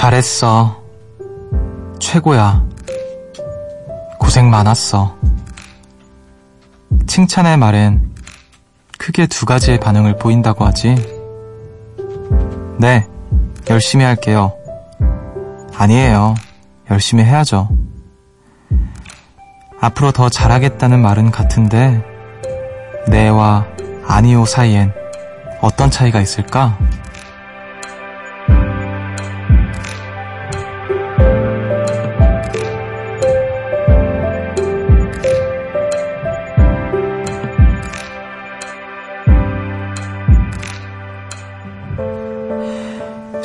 [0.00, 0.82] 잘했어.
[1.98, 2.66] 최고야.
[4.18, 5.14] 고생 많았어.
[7.06, 8.14] 칭찬의 말엔
[8.96, 10.94] 크게 두 가지의 반응을 보인다고 하지.
[12.78, 13.06] 네,
[13.68, 14.54] 열심히 할게요.
[15.76, 16.34] 아니에요.
[16.90, 17.68] 열심히 해야죠.
[19.82, 22.02] 앞으로 더 잘하겠다는 말은 같은데,
[23.08, 23.66] 네와
[24.06, 24.94] 아니오 사이엔
[25.60, 26.78] 어떤 차이가 있을까?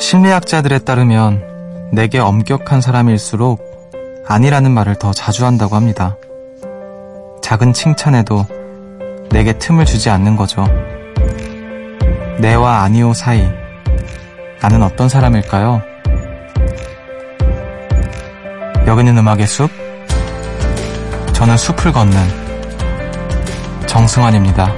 [0.06, 3.60] 심리학자들에 따르면 내게 엄격한 사람일수록
[4.28, 6.16] 아니라는 말을 더 자주 한다고 합니다.
[7.42, 8.46] 작은 칭찬에도
[9.30, 10.64] 내게 틈을 주지 않는 거죠.
[12.38, 13.50] 내와 아니오 사이,
[14.62, 15.82] 나는 어떤 사람일까요?
[18.86, 19.68] 여기는 음악의 숲,
[21.32, 22.16] 저는 숲을 걷는
[23.88, 24.72] 정승환입니다.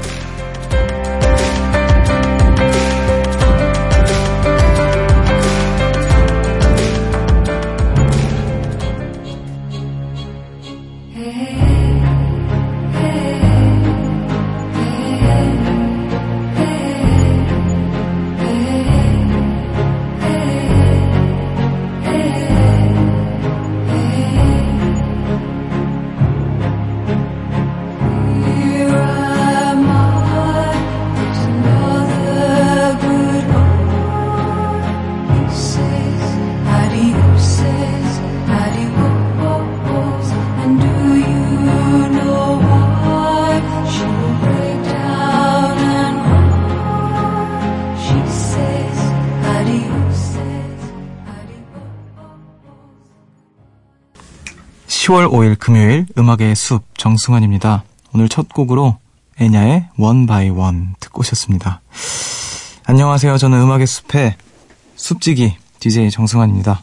[55.08, 57.82] 10월 5일 금요일 음악의 숲 정승환입니다.
[58.12, 58.98] 오늘 첫 곡으로
[59.40, 61.80] 엔야의 One by One 듣고 오셨습니다.
[62.84, 63.38] 안녕하세요.
[63.38, 64.36] 저는 음악의 숲의
[64.96, 66.82] 숲지기 DJ 정승환입니다.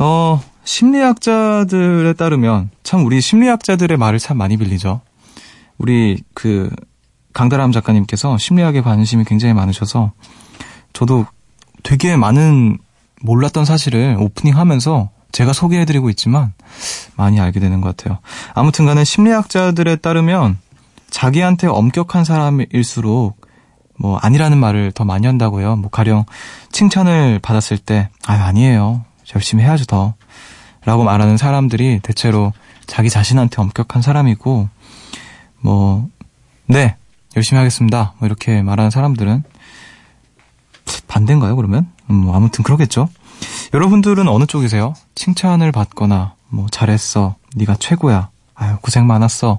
[0.00, 5.00] 어, 심리학자들에 따르면 참 우리 심리학자들의 말을 참 많이 빌리죠.
[5.78, 6.74] 우리 그
[7.34, 10.10] 강다람 작가님께서 심리학에 관심이 굉장히 많으셔서
[10.92, 11.24] 저도
[11.84, 12.78] 되게 많은
[13.22, 16.52] 몰랐던 사실을 오프닝 하면서 제가 소개해드리고 있지만
[17.16, 18.18] 많이 알게 되는 것 같아요.
[18.54, 20.58] 아무튼 간에 심리학자들에 따르면
[21.10, 23.44] 자기한테 엄격한 사람일수록
[23.98, 25.74] 뭐 아니라는 말을 더 많이 한다고요.
[25.76, 26.24] 뭐 가령
[26.70, 29.04] 칭찬을 받았을 때 아, 아니에요.
[29.34, 30.14] 열심히 해야죠 더.
[30.84, 32.52] 라고 말하는 사람들이 대체로
[32.86, 34.68] 자기 자신한테 엄격한 사람이고
[35.60, 36.08] 뭐
[36.66, 36.94] 네,
[37.36, 38.14] 열심히 하겠습니다.
[38.18, 39.42] 뭐 이렇게 말하는 사람들은
[41.08, 41.90] 반대인가요, 그러면?
[42.10, 43.08] 음, 뭐 아무튼 그러겠죠.
[43.74, 44.94] 여러분들은 어느 쪽이세요?
[45.16, 49.58] 칭찬을 받거나 뭐 잘했어, 네가 최고야, 아유 고생 많았어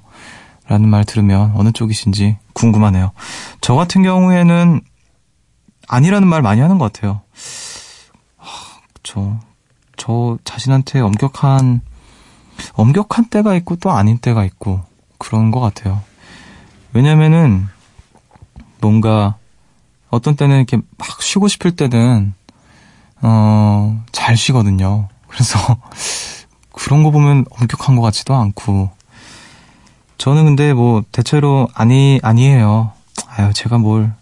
[0.70, 3.12] 라는 말 들으면 어느 쪽이신지 궁금하네요.
[3.60, 4.80] 저 같은 경우에는
[5.90, 7.24] 아니라는 말 많이 하는 것 같아요.
[9.04, 9.38] 저,
[9.98, 11.82] 저 자신한테 엄격한,
[12.72, 14.82] 엄격한 때가 있고 또 아닌 때가 있고
[15.18, 16.02] 그런 것 같아요.
[16.94, 17.68] 왜냐면은
[18.80, 19.36] 뭔가
[20.10, 22.34] 어떤 때는 이렇게 막 쉬고 싶을 때는
[23.22, 25.08] 어, 잘 쉬거든요.
[25.28, 25.58] 그래서
[26.72, 28.90] 그런 거 보면 엄격한 것 같지도 않고
[30.18, 32.92] 저는 근데 뭐 대체로 아니 아니에요.
[33.28, 34.14] 아유 제가 뭘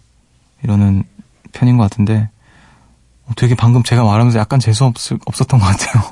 [0.63, 1.03] 이러는
[1.51, 2.29] 편인 것 같은데
[3.35, 6.03] 되게 방금 제가 말하면서 약간 재수 없, 없었던 것 같아요.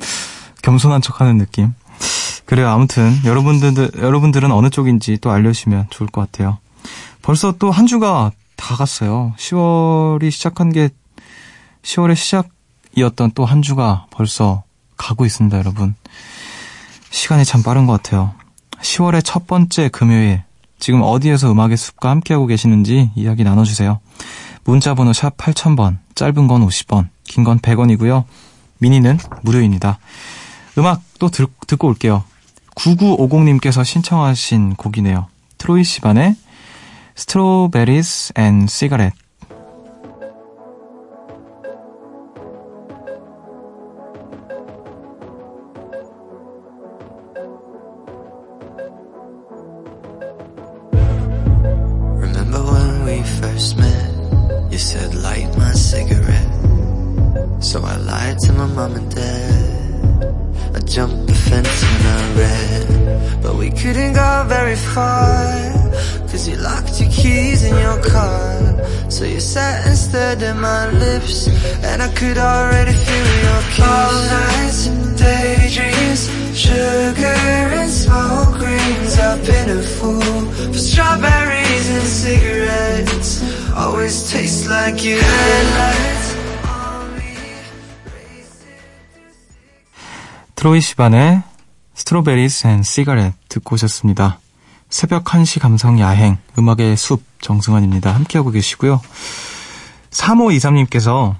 [0.62, 1.74] 겸손한 척 하는 느낌.
[2.44, 2.68] 그래요.
[2.68, 6.58] 아무튼 여러분들 여러분들은 어느 쪽인지 또 알려주시면 좋을 것 같아요.
[7.22, 9.32] 벌써 또 한 주가 다 갔어요.
[9.38, 10.90] 10월이 시작한 게
[11.82, 14.62] 10월의 시작이었던 또 한 주가 벌써
[14.96, 15.94] 가고 있습니다, 여러분.
[17.10, 18.34] 시간이 참 빠른 것 같아요.
[18.82, 20.42] 10월의 첫 번째 금요일.
[20.78, 24.00] 지금 어디에서 음악의 숲과 함께하고 계시는지 이야기 나눠주세요.
[24.64, 28.24] 문자번호 샵 8000번, 짧은 건 50원, 긴건 100원이고요.
[28.78, 29.98] 미니는 무료입니다.
[30.78, 32.24] 음악 또 들, 듣고 올게요.
[32.76, 35.26] 9950님께서 신청하신 곡이네요.
[35.58, 36.36] 트로이 시반의
[37.14, 39.12] Strawberries and Cigarettes.
[90.60, 91.42] 트로이 시반의
[91.94, 94.40] Strawberries and Cigarettes 듣고 오셨습니다.
[94.90, 98.14] 새벽 1시 감성 야행, 음악의 숲, 정승환입니다.
[98.14, 99.00] 함께하고 계시고요.
[100.10, 101.36] 3523님께서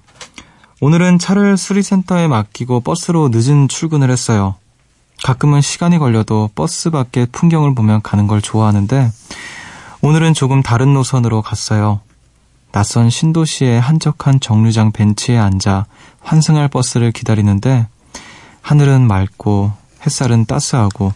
[0.80, 4.54] 오늘은 차를 수리센터에 맡기고 버스로 늦은 출근을 했어요.
[5.22, 9.10] 가끔은 시간이 걸려도 버스 밖의 풍경을 보며 가는 걸 좋아하는데
[10.00, 12.00] 오늘은 조금 다른 노선으로 갔어요.
[12.72, 15.84] 낯선 신도시의 한적한 정류장 벤치에 앉아
[16.22, 17.86] 환승할 버스를 기다리는데
[18.62, 19.72] 하늘은 맑고
[20.06, 21.12] 햇살은 따스하고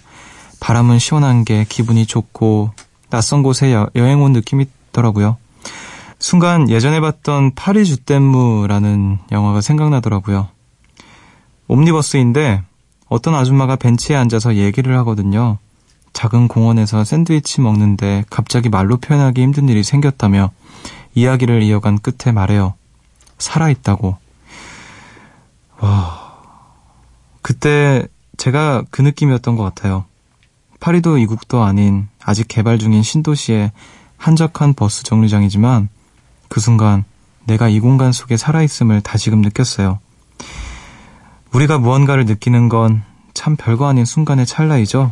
[0.61, 2.73] 바람은 시원한 게 기분이 좋고
[3.11, 5.37] 낯선 곳에 여, 여행 온 느낌이 있더라고요.
[6.19, 10.49] 순간 예전에 봤던 파리 주댐무라는 영화가 생각나더라고요.
[11.69, 12.62] 옴니버스인데
[13.08, 15.58] 어떤 아줌마가 벤치에 앉아서 얘기를 하거든요.
[16.12, 20.50] 작은 공원에서 샌드위치 먹는데 갑자기 말로 표현하기 힘든 일이 생겼다며
[21.14, 22.75] 이야기를 이어간 끝에 말해요.
[23.38, 24.17] 살아있다고.
[25.81, 26.35] 와.
[27.65, 28.07] 그때
[28.37, 30.05] 제가 그 느낌이었던 것 같아요.
[30.81, 33.73] 파리도 이국도 아닌 아직 개발 중인 신도시의
[34.19, 35.89] 한적한 버스 정류장이지만
[36.51, 37.05] 그 순간
[37.47, 39.99] 내가 이 공간 속에 살아있음을 다시금 느꼈어요.
[41.55, 43.03] 우리가 무언가를 느끼는 건
[43.33, 45.11] 참 별거 아닌 순간의 찰나이죠.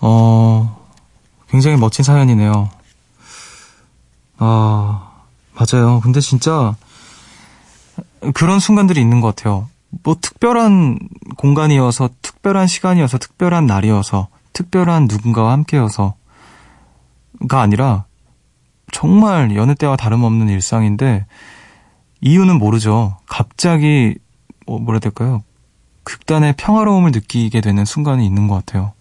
[0.00, 0.86] 어,
[1.48, 2.70] 굉장히 멋진 사연이네요.
[4.36, 5.10] 아,
[5.54, 6.00] 맞아요.
[6.00, 6.76] 근데 진짜
[8.34, 9.68] 그런 순간들이 있는 것 같아요.
[10.02, 10.98] 뭐 특별한
[11.36, 16.14] 공간이어서, 특별한 시간이어서, 특별한 날이어서, 특별한 누군가와 함께여서가
[17.50, 18.04] 아니라
[18.90, 21.26] 정말 여느 때와 다름없는 일상인데
[22.20, 23.16] 이유는 모르죠.
[23.26, 24.16] 갑자기
[24.66, 25.42] 뭐 뭐라 될까요?
[26.02, 28.92] 극단의 평화로움을 느끼게 되는 순간이 있는 것 같아요.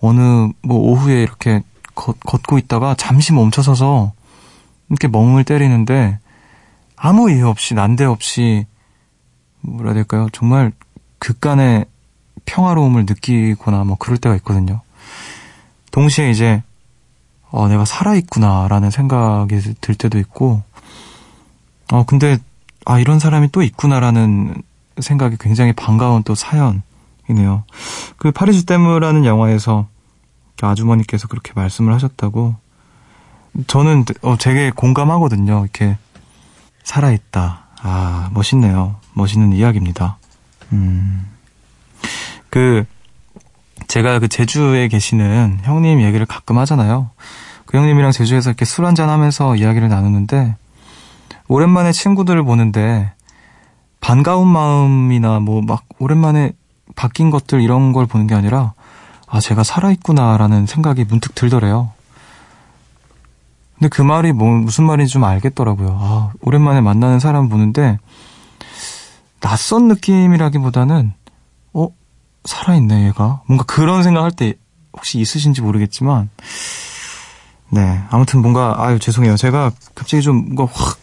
[0.00, 1.62] 어느 뭐 오후에 이렇게
[1.94, 4.12] 걷, 걷고 있다가 잠시 멈춰서서
[4.88, 6.18] 이렇게 멍을 때리는데
[6.96, 8.66] 아무 이유 없이 난데없이
[9.60, 10.28] 뭐라 해야 될까요?
[10.32, 10.72] 정말
[11.18, 11.86] 극간의
[12.44, 14.80] 평화로움을 느끼거나 뭐 그럴 때가 있거든요.
[15.90, 16.62] 동시에 이제
[17.50, 20.62] 어, 내가 살아있구나라는 생각이 들 때도 있고,
[21.92, 22.38] 어, 근데,
[22.84, 24.62] 아, 이런 사람이 또 있구나라는
[25.00, 27.64] 생각이 굉장히 반가운 또 사연이네요.
[28.16, 29.88] 그 파리주 댐무라는 영화에서
[30.60, 32.56] 아주머니께서 그렇게 말씀을 하셨다고,
[33.68, 35.62] 저는 어, 되게 공감하거든요.
[35.62, 35.96] 이렇게,
[36.86, 37.64] 살아있다.
[37.82, 38.94] 아, 멋있네요.
[39.12, 40.18] 멋있는 이야기입니다.
[40.72, 41.26] 음.
[42.48, 42.84] 그,
[43.88, 47.10] 제가 그 제주에 계시는 형님 얘기를 가끔 하잖아요.
[47.66, 50.54] 그 형님이랑 제주에서 이렇게 술 한잔 하면서 이야기를 나누는데,
[51.48, 53.12] 오랜만에 친구들을 보는데,
[54.00, 56.52] 반가운 마음이나 뭐 막 오랜만에
[56.94, 58.74] 바뀐 것들 이런 걸 보는 게 아니라,
[59.26, 61.90] 아, 제가 살아있구나라는 생각이 문득 들더래요.
[63.78, 65.98] 근데 그 말이 뭐, 무슨 말인지 좀 알겠더라고요.
[66.00, 67.98] 아, 오랜만에 만나는 사람 보는데,
[69.40, 71.12] 낯선 느낌이라기보다는,
[71.74, 71.88] 어,
[72.44, 73.42] 살아있네, 얘가.
[73.46, 74.54] 뭔가 그런 생각할 때
[74.94, 76.30] 혹시 있으신지 모르겠지만,
[77.68, 78.02] 네.
[78.10, 79.36] 아무튼 뭔가, 아유, 죄송해요.
[79.36, 80.98] 제가 갑자기 좀 뭔가 확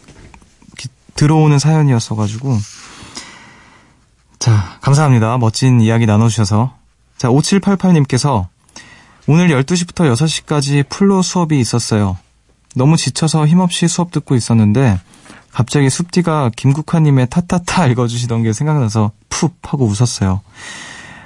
[1.14, 2.58] 들어오는 사연이었어가지고.
[4.38, 5.38] 자, 감사합니다.
[5.38, 6.74] 멋진 이야기 나눠주셔서.
[7.16, 8.48] 자, 5788님께서
[9.26, 12.18] 오늘 12시부터 6시까지 풀로 수업이 있었어요.
[12.74, 14.98] 너무 지쳐서 힘없이 수업 듣고 있었는데
[15.52, 20.40] 갑자기 숲디가 김국화님의 타타타 읽어주시던 게 생각나서 푹 하고 웃었어요.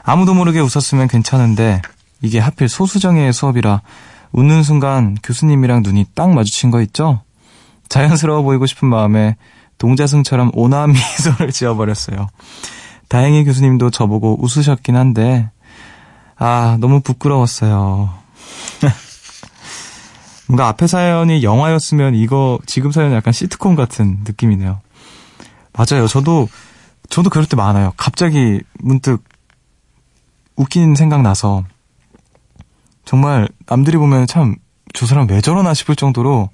[0.03, 1.83] 아무도 모르게 웃었으면 괜찮은데
[2.21, 3.83] 이게 하필 소수정예의 수업이라
[4.33, 7.23] 웃는 순간 교수님이랑 눈이 딱 마주친 거 있죠?
[7.89, 9.37] 자연스러워 보이고 싶은 마음에
[9.79, 12.29] 동자승처럼 온화한 미소를 지어버렸어요.
[13.09, 15.51] 다행히 교수님도 저보고 웃으셨긴 한데,
[16.37, 18.11] 아, 너무 부끄러웠어요.
[20.49, 24.81] 뭔가 앞에 사연이 영화였으면 이거 지금 사연은 약간 시트콤 같은 느낌이네요.
[25.73, 26.09] 맞아요.
[26.09, 26.49] 저도
[27.11, 27.93] 저도 그럴 때 많아요.
[27.97, 29.23] 갑자기 문득
[30.57, 31.65] 웃긴 생각 나서
[33.05, 34.57] 정말 남들이 보면 참
[34.95, 36.51] 저 사람 왜 저러나 싶을 정도로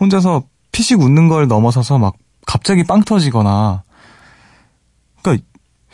[0.00, 2.14] 혼자서 피식 웃는 걸 넘어서서 막
[2.46, 3.82] 갑자기 빵 터지거나
[5.22, 5.44] 그러니까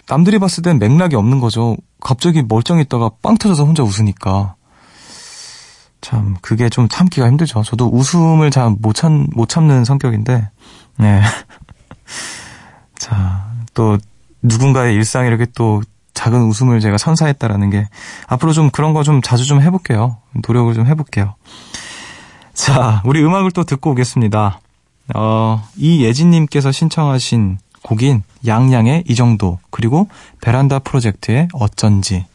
[0.09, 1.77] 남들이 봤을 땐 맥락이 없는 거죠.
[2.01, 4.57] 갑자기 멀쩡히 있다가 빵 터져서 혼자 웃으니까
[6.03, 7.63] 참 그게 좀 참기가 힘들죠.
[7.63, 10.51] 저도 웃음을 잘 못 참, 못 참는 성격인데
[10.99, 11.23] 네.
[12.99, 13.97] 자, 또
[14.43, 15.83] 누군가의 일상에 이렇게 또
[16.15, 17.89] 작은 웃음을 제가 선사했다라는 게
[18.27, 20.19] 앞으로 좀 그런 거 좀 자주 좀 해볼게요.
[20.47, 21.35] 노력을 좀 해볼게요.
[22.55, 24.61] 자, 우리 음악을 또 듣고 오겠습니다.
[25.15, 30.09] 어, 이예진님께서 신청하신 곡인 양양의 이 정도 그리고
[30.41, 32.27] 베란다 프로젝트의 어쩐지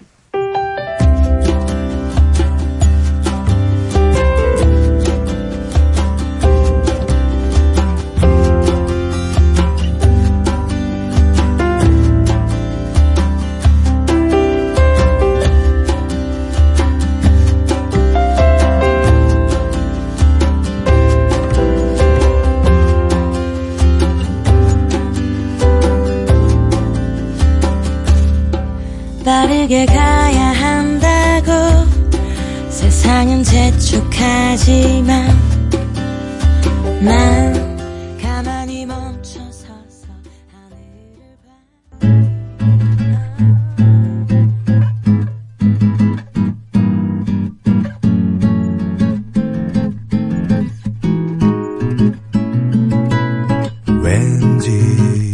[54.28, 55.34] 왠지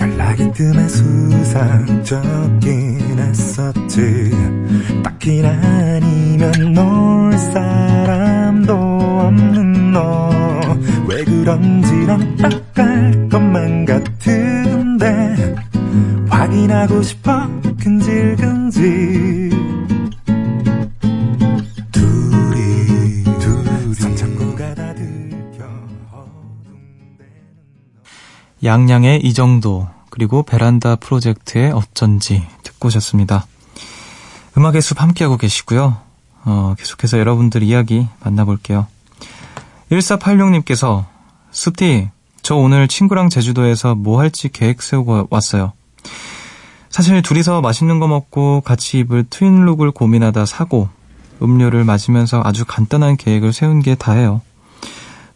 [0.00, 2.18] 연락이 뜸해 수상쩍긴
[3.18, 4.30] 했었지.
[5.02, 10.30] 딱히 아니면 놀 사람도 없는 너.
[11.08, 15.54] 왜 그런지 넌딱갈 것만 같은데.
[16.28, 17.46] 확인하고 싶어
[17.82, 19.35] 근질근질
[28.66, 33.46] 양양의 이 정도 그리고 베란다 프로젝트의 어쩐지 듣고 오셨습니다.
[34.58, 35.96] 음악의 숲 함께하고 계시고요.
[36.44, 38.86] 어, 계속해서 여러분들 이야기 만나볼게요.
[39.90, 41.04] 1486님께서
[41.50, 42.10] 숲디
[42.42, 45.72] 저 오늘 친구랑 제주도에서 뭐 할지 계획 세우고 왔어요.
[46.90, 50.88] 사실 둘이서 맛있는 거 먹고 같이 입을 트윈룩을 고민하다 사고
[51.42, 54.40] 음료를 마시면서 아주 간단한 계획을 세운 게 다예요.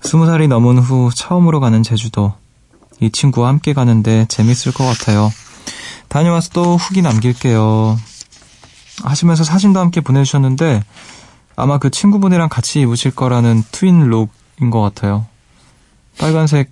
[0.01, 2.33] 스무 살이 넘은 후 처음으로 가는 제주도.
[3.00, 5.33] 이 친구와 함께 가는데 재밌을 것 같아요.
[6.09, 7.99] 다녀와서 또 후기 남길게요.
[9.02, 10.83] 하시면서 사진도 함께 보내주셨는데
[11.57, 15.26] 아마 그 친구분이랑 같이 입으실 거라는 트윈 룩인 것 같아요.
[16.19, 16.71] 빨간색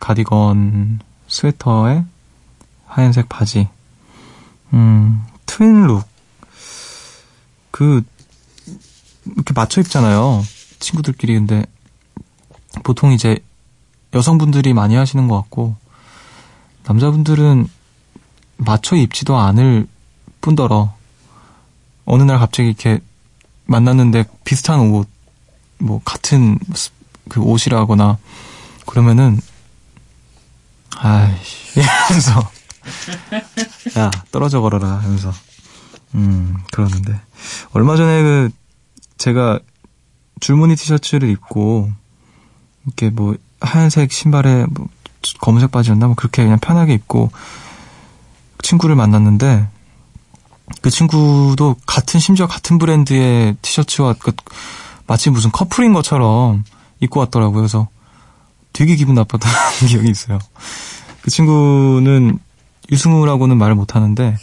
[0.00, 2.04] 가디건 스웨터에
[2.86, 3.68] 하얀색 바지.
[4.72, 6.04] 음, 트윈 룩.
[7.70, 8.02] 그,
[9.24, 10.42] 이렇게 맞춰 입잖아요.
[10.78, 11.34] 친구들끼리.
[11.34, 11.64] 근데
[12.82, 13.38] 보통 이제
[14.14, 15.76] 여성분들이 많이 하시는 것 같고,
[16.84, 17.68] 남자분들은
[18.58, 19.86] 맞춰 입지도 않을
[20.40, 20.94] 뿐더러,
[22.04, 23.00] 어느 날 갑자기 이렇게
[23.64, 25.08] 만났는데 비슷한 옷,
[25.78, 26.90] 뭐, 같은 스-
[27.28, 28.18] 그 옷이라거나,
[28.86, 29.40] 그러면은,
[30.96, 32.50] 아이씨, 이러면서,
[33.98, 35.32] 야, 떨어져 걸어라, 하면서,
[36.14, 37.18] 음, 그러는데.
[37.72, 38.50] 얼마 전에 그,
[39.16, 39.58] 제가
[40.40, 41.90] 줄무늬 티셔츠를 입고,
[42.84, 44.88] 이렇게 뭐, 하얀색 신발에 뭐,
[45.40, 46.06] 검은색 바지였나?
[46.06, 47.30] 뭐, 그렇게 그냥 편하게 입고,
[48.62, 49.68] 친구를 만났는데,
[50.80, 54.32] 그 친구도 같은, 심지어 같은 브랜드의 티셔츠와, 그,
[55.06, 56.64] 마치 무슨 커플인 것처럼
[57.00, 57.56] 입고 왔더라고요.
[57.56, 57.88] 그래서
[58.72, 59.50] 되게 기분 나빴던
[59.88, 60.38] 기억이 있어요.
[61.22, 62.38] 그 친구는
[62.90, 64.36] 유승우라고는 말을 못하는데,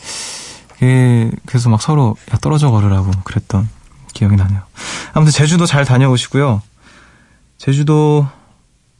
[1.45, 3.69] 그래서 막 서로 야 떨어져 걸으라고 그랬던
[4.13, 4.61] 기억이 나네요.
[5.13, 6.61] 아무튼 제주도 잘 다녀오시고요.
[7.57, 8.27] 제주도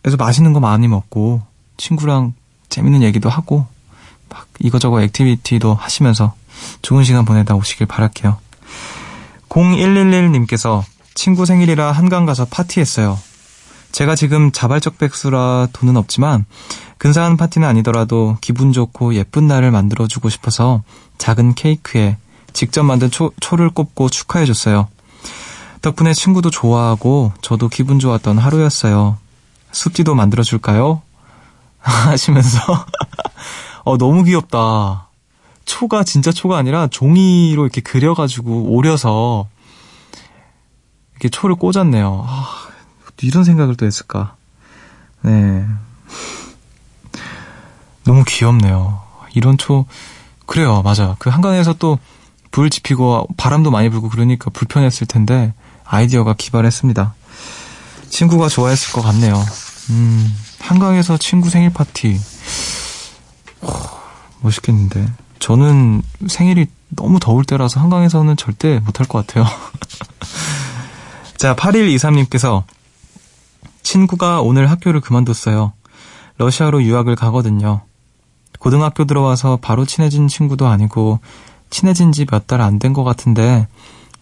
[0.06, 1.41] 에서 맛있는 거 많이 먹고
[1.77, 2.34] 친구랑
[2.70, 3.65] 재밌는 얘기도 하고
[4.29, 6.34] 막 이거저거 activity도 하시면서
[6.82, 8.38] 좋은 시간 보내다 오시길 바랄게요.
[9.50, 10.84] 0111님께서
[11.15, 13.20] 친구 생일이라 한강 가서 파티했어요.
[13.91, 16.46] 제가 지금 자발적 백수라 돈은 없지만
[17.00, 20.84] 근사한 파티는 아니더라도 기분 좋고 예쁜 날을 만들어주고 싶어서
[21.18, 22.18] 작은 케이크에
[22.53, 24.88] 직접 만든 초, 초를 꼽고 축하해줬어요.
[25.82, 29.18] 덕분에 친구도 좋아하고 저도 기분 좋았던 하루였어요.
[29.71, 31.01] 숲지도 만들어줄까요?
[31.79, 32.59] 하시면서
[33.85, 35.07] 어 너무 귀엽다.
[35.65, 39.47] 초가 진짜 초가 아니라 종이로 이렇게 그려가지고 오려서
[41.13, 42.25] 이렇게 초를 꽂았네요.
[42.27, 42.47] 아,
[43.21, 44.35] 이런 생각을 또 했을까?
[45.21, 45.65] 네.
[48.03, 49.01] 너무 귀엽네요.
[49.33, 49.85] 이런 초,
[50.47, 51.15] 그래요, 맞아.
[51.19, 51.99] 그 한강에서 또
[52.51, 55.53] 불 지피고 바람도 많이 불고 그러니까 불편했을 텐데
[55.85, 57.13] 아이디어가 기발했습니다.
[58.09, 59.43] 친구가 좋아했을 것 같네요.
[59.89, 62.19] 음, 한강에서 친구 생일 파티.
[63.61, 63.71] 오,
[64.41, 65.07] 멋있겠는데.
[65.39, 69.45] 저는 생일이 너무 더울 때라서 한강에서는 절대 못할 것 같아요.
[71.37, 72.63] 자, 8123님께서
[73.83, 75.73] 친구가 오늘 학교를 그만뒀어요.
[76.37, 77.81] 러시아로 유학을 가거든요.
[78.59, 81.19] 고등학교 들어와서 바로 친해진 친구도 아니고
[81.69, 83.67] 친해진 지 몇 달 안 된 것 같은데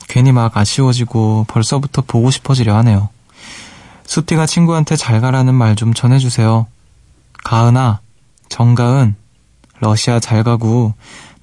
[0.07, 3.09] 괜히 막 아쉬워지고 벌써부터 보고 싶어지려 하네요.
[4.07, 6.65] 수티가 친구한테 잘 가라는 말 좀 전해주세요.
[7.43, 7.99] 가은아,
[8.49, 9.15] 정가은,
[9.79, 10.93] 러시아 잘 가고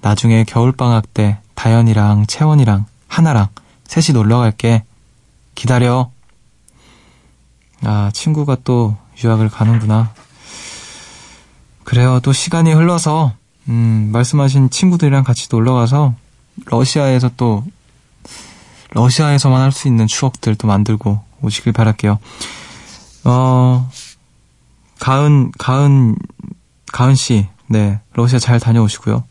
[0.00, 3.48] 나중에 겨울방학 때 다현이랑 채원이랑 하나랑
[3.86, 4.82] 셋이 놀러 갈게.
[5.54, 6.10] 기다려.
[7.82, 10.12] 아, 친구가 또 유학을 가는구나.
[11.84, 12.18] 그래요.
[12.20, 13.32] 또 시간이 흘러서,
[13.68, 16.14] 음, 말씀하신 친구들이랑 같이 놀러 가서
[16.66, 17.62] 러시아에서 또,
[18.90, 22.18] 러시아에서만 할 수 있는 추억들 도 만들고 오시길 바랄게요.
[23.24, 23.90] 어,
[24.98, 26.16] 가은, 가은,
[26.92, 29.24] 가은 씨, 네, 러시아 잘 다녀오시고요.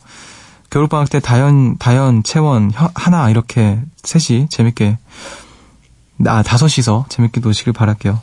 [0.69, 4.97] 겨울방학 때 다현, 다현, 채원, 혀, 하나, 이렇게 셋이 재밌게,
[6.25, 8.19] 아, 다섯이서 재밌게 노시길 바랄게요.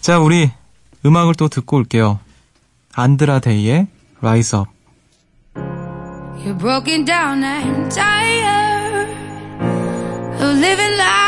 [0.00, 0.50] 자, 우리
[1.04, 2.18] 음악을 또 듣고 올게요.
[2.94, 3.86] 안드라데이의
[4.20, 4.70] Rise Up.
[6.42, 9.10] You're broken down and tired
[10.40, 11.27] of living life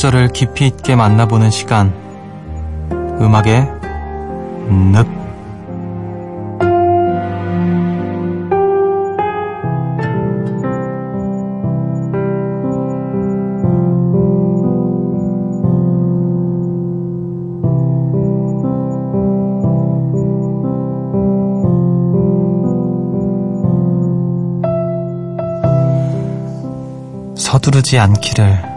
[0.00, 1.92] 구절을 깊이 있게 만나보는 시간.
[3.20, 3.68] 음악의
[4.70, 5.06] 늪.
[27.36, 28.69] 서두르지 않기를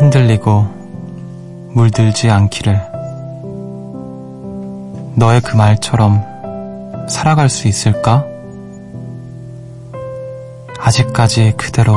[0.00, 0.66] 흔들리고
[1.74, 2.80] 물들지 않기를
[5.14, 6.24] 너의 그 말처럼
[7.06, 8.24] 살아갈 수 있을까?
[10.78, 11.92] 아직까지 그대로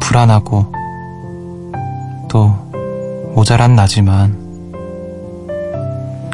[0.00, 0.72] 불안하고
[2.30, 2.48] 또
[3.34, 4.38] 모자란 나지만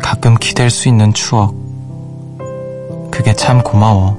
[0.00, 1.56] 가끔 기댈 수 있는 추억
[3.11, 4.16] 그게 참 고마워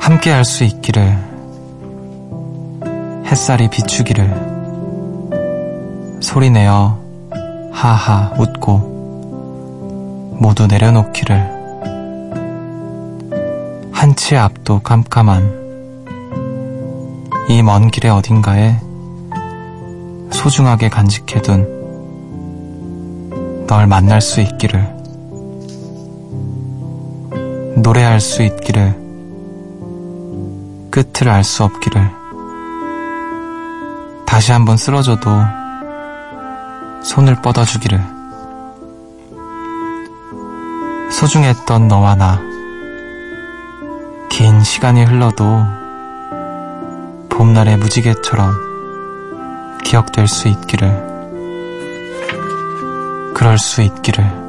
[0.00, 1.27] 함께 할 수 있기를
[3.30, 4.56] 햇살이 비추기를.
[6.20, 6.98] 소리내어
[7.72, 8.78] 하하 웃고
[10.40, 11.58] 모두 내려놓기를.
[13.92, 15.58] 한치 앞도 깜깜한
[17.50, 18.76] 이 먼 길의 어딘가에
[20.30, 21.76] 소중하게 간직해둔
[23.66, 24.96] 널 만날 수 있기를.
[27.76, 29.06] 노래할 수 있기를.
[30.90, 32.17] 끝을 알 수 없기를
[34.38, 35.28] 다시 한번 쓰러져도
[37.02, 38.00] 손을 뻗어주기를.
[41.10, 42.40] 소중했던 너와 나.
[44.28, 45.66] 긴 시간이 흘러도
[47.30, 48.54] 봄날의 무지개처럼
[49.82, 50.88] 기억될 수 있기를.
[53.34, 54.47] 그럴 수 있기를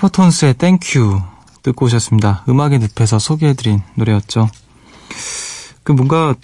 [0.00, 1.20] 페퍼톤스의 Thank You
[1.62, 2.42] 듣고 오셨습니다.
[2.48, 4.48] 음악의 늪에서 소개해드린 노래였죠.
[5.82, 6.34] 그 뭔가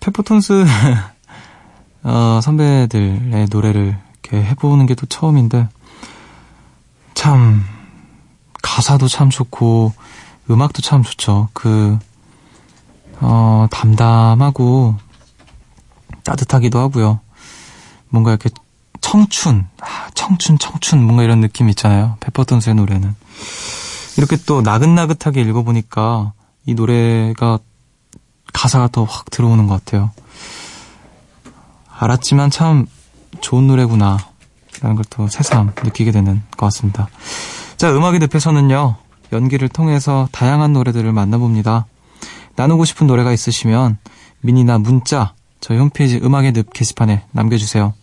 [0.00, 0.64] 페퍼톤스
[2.04, 5.68] 어, 선배들의 노래를 이렇게 해보는 게 또 처음인데
[7.12, 7.62] 참
[8.62, 9.92] 가사도 참 좋고
[10.50, 11.50] 음악도 참 좋죠.
[11.52, 11.98] 그
[13.20, 14.96] 어, 담담하고
[16.22, 17.20] 따뜻하기도 하고요.
[18.08, 18.48] 뭔가 이렇게
[19.14, 22.16] 청춘, 아, 청춘, 청춘, 뭔가 이런 느낌 있잖아요.
[22.18, 23.14] 페퍼톤스의 노래는.
[24.16, 26.32] 이렇게 또 나긋나긋하게 읽어보니까
[26.66, 27.60] 이 노래가
[28.52, 30.10] 가사가 더 확 들어오는 것 같아요.
[31.96, 32.86] 알았지만 참
[33.40, 34.18] 좋은 노래구나.
[34.80, 37.06] 라는 걸 또 새삼 느끼게 되는 것 같습니다.
[37.76, 38.96] 자, 음악의 늪에서는요,
[39.32, 41.86] 연기를 통해서 다양한 노래들을 만나봅니다.
[42.56, 43.96] 나누고 싶은 노래가 있으시면
[44.40, 47.94] 미니나 문자, 저희 홈페이지 음악의 늪 게시판에 남겨주세요.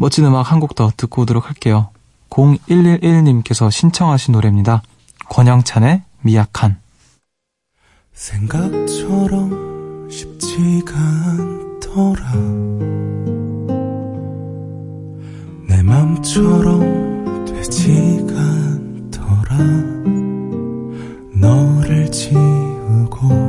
[0.00, 1.90] 멋진 음악 한 곡 더 듣고 오도록 할게요.
[2.30, 4.82] 0111님께서 신청하신 노래입니다.
[5.28, 6.78] 권영찬의 미약한.
[8.12, 12.32] 생각처럼 쉽지가 않더라.
[15.68, 19.58] 내 맘처럼 되지가 않더라.
[21.34, 23.47] 너를 지우고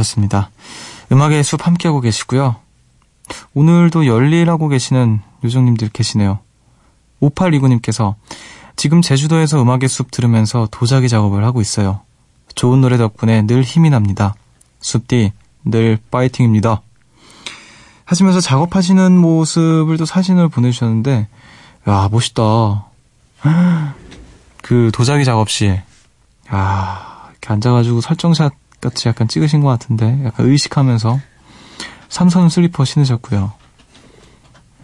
[0.00, 0.50] 오셨습니다.
[1.12, 2.56] 음악의 숲 함께하고 계시고요.
[3.54, 6.40] 오늘도 열일하고 계시는 요정님들 계시네요.
[7.20, 8.14] 5829님께서
[8.76, 12.00] 지금 제주도에서 음악의 숲 들으면서 도자기 작업을 하고 있어요.
[12.54, 14.34] 좋은 노래 덕분에 늘 힘이 납니다.
[14.80, 15.32] 숲디
[15.64, 16.82] 늘 파이팅입니다.
[18.04, 21.28] 하시면서 작업하시는 모습을 또 사진을 보내주셨는데
[21.88, 22.86] 야 멋있다.
[24.62, 25.82] 그 도자기 작업실
[26.52, 31.20] 야 이렇게 앉아가지고 설정샷 같이 약간 찍으신 것 같은데 약간 의식하면서
[32.08, 33.52] 삼선 슬리퍼 신으셨고요.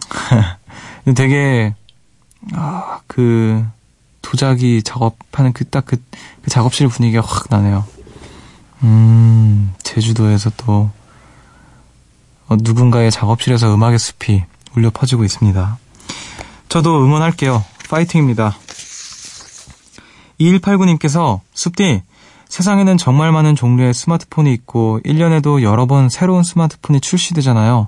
[1.15, 1.73] 되게
[2.53, 3.65] 아, 그
[4.21, 6.01] 도자기 작업하는 그딱그그
[6.49, 7.85] 작업실 분위기가 확 나네요.
[8.83, 10.91] 음 제주도에서 또
[12.47, 14.43] 어, 누군가의 작업실에서 음악의 숲이
[14.75, 15.77] 울려 퍼지고 있습니다.
[16.69, 17.63] 저도 응원할게요.
[17.89, 18.57] 파이팅입니다.
[20.39, 22.03] 2189님께서 숲디
[22.49, 27.87] 세상에는 정말 많은 종류의 스마트폰이 있고 1년에도 여러 번 새로운 스마트폰이 출시되잖아요.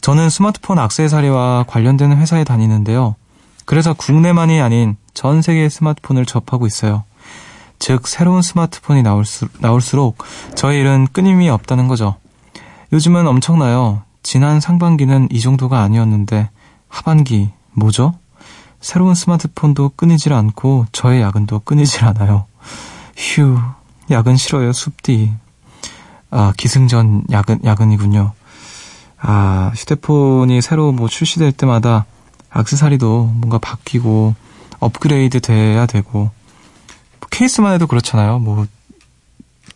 [0.00, 3.16] 저는 스마트폰 악세사리와 관련되는 회사에 다니는데요.
[3.64, 7.04] 그래서 국내만이 아닌 전 세계의 스마트폰을 접하고 있어요.
[7.78, 10.18] 즉 새로운 스마트폰이 나올수, 나올수록
[10.54, 12.16] 저의 일은 끊임이 없다는 거죠.
[12.92, 14.02] 요즘은 엄청나요.
[14.22, 16.50] 지난 상반기는 이 정도가 아니었는데
[16.88, 18.14] 하반기 뭐죠?
[18.80, 22.46] 새로운 스마트폰도 끊이질 않고 저의 야근도 끊이질 않아요.
[23.16, 23.58] 휴,
[24.10, 25.32] 야근 싫어요, 숲디.
[26.30, 28.32] 아, 기승전 야근, 야근이군요.
[29.20, 32.06] 아, 휴대폰이 새로 뭐 출시될 때마다
[32.50, 34.34] 악세사리도 뭔가 바뀌고
[34.80, 36.30] 업그레이드 돼야 되고
[37.30, 38.38] 케이스만 해도 그렇잖아요.
[38.38, 38.66] 뭐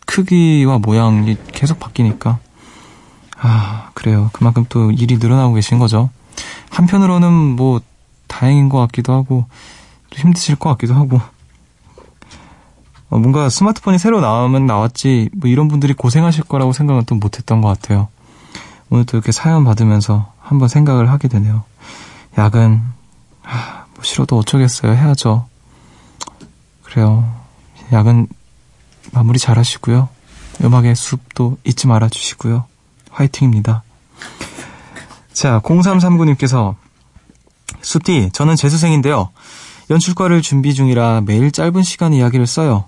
[0.05, 2.39] 크기와 모양이 계속 바뀌니까
[3.37, 4.29] 아 그래요.
[4.33, 6.09] 그만큼 또 일이 늘어나고 계신 거죠.
[6.69, 7.81] 한편으로는 뭐
[8.27, 9.45] 다행인 것 같기도 하고
[10.11, 11.21] 힘드실 것 같기도 하고 어,
[13.19, 18.07] 뭔가 스마트폰이 새로 나오면 나왔지 뭐 이런 분들이 고생하실 거라고 생각은 또 못했던 것 같아요.
[18.89, 21.63] 오늘 또 이렇게 사연 받으면서 한번 생각을 하게 되네요.
[22.37, 22.81] 야근
[23.43, 24.93] 아, 뭐 싫어도 어쩌겠어요.
[24.93, 25.47] 해야죠.
[26.83, 27.29] 그래요.
[27.91, 28.27] 야근
[29.11, 30.09] 마무리 잘 하시고요.
[30.63, 32.65] 음악의 숲도 잊지 말아 주시고요.
[33.09, 33.83] 화이팅입니다.
[35.33, 36.75] 자, 0339님께서
[37.81, 39.29] 숲디, 저는 재수생인데요.
[39.89, 42.85] 연출과를 준비 중이라 매일 짧은 시간 이야기를 써요.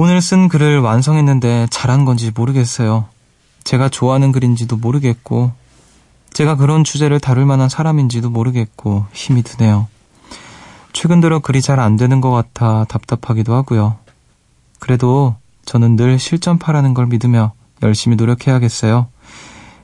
[0.00, 3.06] 오늘 쓴 글을 완성했는데 잘한 건지 모르겠어요.
[3.64, 5.50] 제가 좋아하는 글인지도 모르겠고,
[6.32, 9.88] 제가 그런 주제를 다룰 만한 사람인지도 모르겠고, 힘이 드네요.
[10.92, 13.96] 최근 들어 글이 잘 안 되는 것 같아 답답하기도 하고요.
[14.78, 15.34] 그래도
[15.64, 17.50] 저는 늘 실전파라는 걸 믿으며
[17.82, 19.08] 열심히 노력해야겠어요.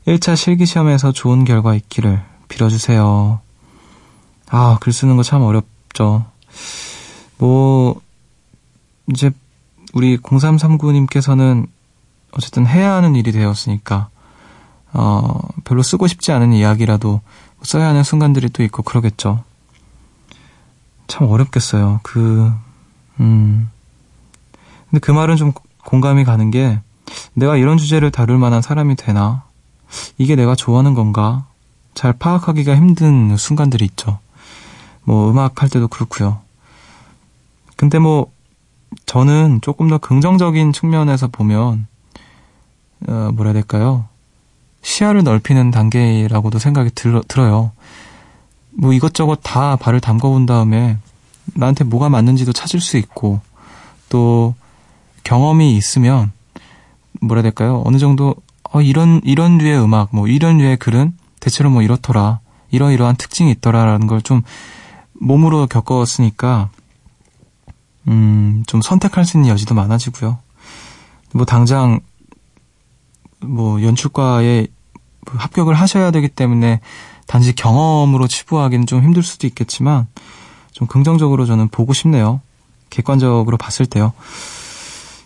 [0.07, 3.40] 1차 실기시험에서 좋은 결과 있기를 빌어주세요.
[4.48, 6.24] 아, 글 쓰는 거 참 어렵죠.
[7.38, 8.00] 뭐,
[9.11, 9.33] 이제,
[9.95, 11.67] 우리 0339님께서는
[12.33, 14.09] 어쨌든 해야 하는 일이 되었으니까,
[14.93, 17.21] 어, 별로 쓰고 싶지 않은 이야기라도
[17.63, 19.43] 써야 하는 순간들이 또 있고 그러겠죠.
[21.07, 22.01] 참 어렵겠어요.
[22.03, 22.53] 그,
[23.21, 23.71] 음.
[24.91, 25.53] 근데 그 말은 좀
[25.85, 26.81] 공감이 가는 게
[27.35, 29.45] 내가 이런 주제를 다룰 만한 사람이 되나?
[30.19, 31.47] 이게 내가 좋아하는 건가?
[31.95, 34.19] 잘 파악하기가 힘든 순간들이 있죠.
[35.05, 36.41] 뭐 음악 할 때도 그렇고요.
[37.77, 38.33] 근데 뭐
[39.07, 41.87] 저는 조금 더 긍정적인 측면에서 보면
[43.09, 44.07] 어, 뭐라 해야 될까요?
[44.83, 47.73] 시야를 넓히는 단계라고도 생각이 들, 들어요.
[48.71, 50.99] 뭐 이것저것 다 발을 담궈 본 다음에
[51.55, 53.40] 나한테 뭐가 맞는지도 찾을 수 있고
[54.09, 54.55] 또
[55.23, 56.33] 경험이 있으면
[57.21, 57.83] 뭐라 해야 될까요?
[57.85, 58.35] 어느 정도
[58.73, 62.40] 어 이런 이런 류의 음악 뭐 이런 류의 글은 대체로 뭐 이렇더라
[62.71, 64.43] 이러이러한 특징이 있더라라는 걸 좀
[65.14, 66.71] 몸으로 겪었으니까
[68.09, 70.38] 음 좀 선택할 수 있는 여지도 많아지고요.
[71.33, 72.01] 뭐 당장
[73.40, 74.69] 뭐 연출과에
[75.27, 76.81] 합격을 하셔야 되기 때문에
[77.27, 80.07] 단지 경험으로 치부하기는 좀 힘들 수도 있겠지만
[80.73, 82.40] 좀 긍정적으로 저는 보고 싶네요.
[82.90, 84.12] 객관적으로 봤을 때요.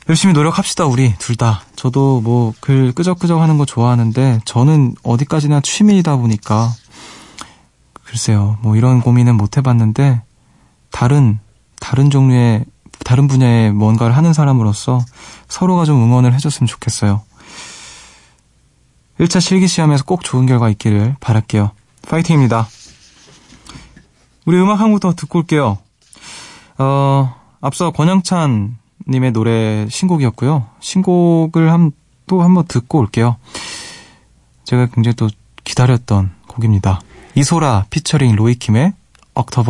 [0.08, 1.62] 열심히 노력합시다, 우리 둘 다.
[1.76, 6.72] 저도 뭐 글 끄적끄적 하는 거 좋아하는데 저는 어디까지나 취미이다 보니까
[8.04, 10.22] 글쎄요, 뭐 이런 고민은 못 해봤는데
[10.90, 11.38] 다른,
[11.80, 12.64] 다른 종류의,
[13.04, 15.04] 다른 분야의 뭔가를 하는 사람으로서
[15.48, 17.22] 서로가 좀 응원을 해줬으면 좋겠어요.
[19.20, 21.70] 1차 실기시험에서 꼭 좋은 결과 있기를 바랄게요.
[22.08, 22.68] 파이팅입니다.
[24.46, 25.78] 우리 음악 한 곡 더 듣고 올게요.
[26.78, 28.76] 어, 앞서 권영찬
[29.08, 30.66] 님의 노래 신곡이었고요.
[30.80, 31.92] 신곡을 한,
[32.26, 33.36] 또 한번 듣고 올게요.
[34.64, 35.28] 제가 굉장히 또
[35.64, 37.00] 기다렸던 곡입니다.
[37.34, 38.92] 이소라 피처링 로이킴의
[39.34, 39.62] 억터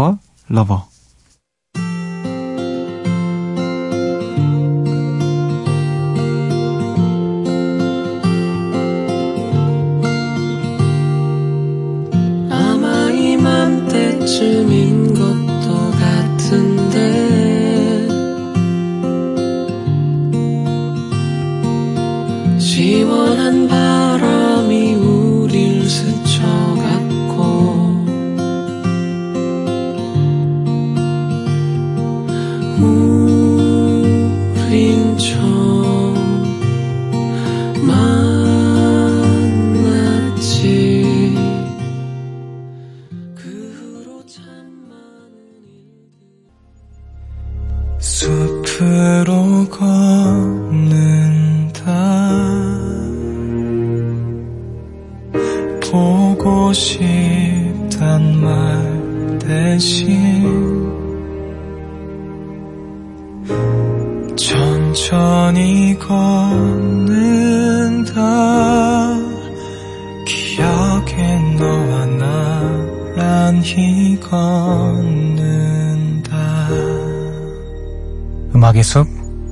[78.69, 79.07] 음악의 숲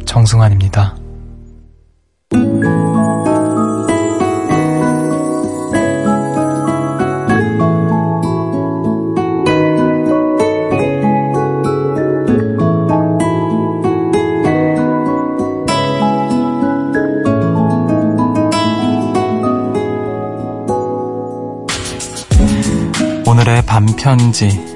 [0.04, 0.94] 정승환입니다.
[23.26, 24.75] 오늘의 반편지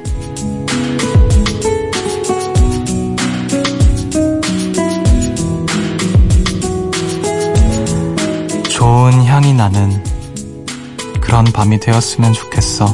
[11.61, 12.87] 밤이 되었으면 좋겠어.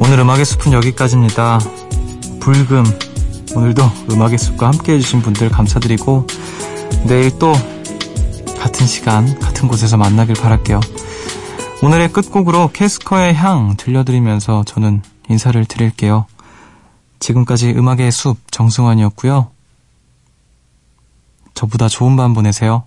[0.00, 1.60] 오늘 음악의 숲은 여기까지입니다.
[2.40, 2.82] 불금.
[3.54, 6.26] 오늘도 음악의 숲과 함께 해주신 분들 감사드리고,
[7.06, 7.52] 내일 또
[8.58, 10.80] 같은 시간, 같은 곳에서 만나길 바랄게요.
[11.82, 16.24] 오늘의 끝곡으로 캐스커의 향 들려드리면서 저는 인사를 드릴게요.
[17.18, 19.55] 지금까지 음악의 숲 정승환이었고요.
[21.56, 22.86] 저보다 좋은 밤 보내세요.